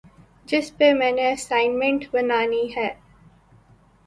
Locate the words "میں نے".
0.93-1.31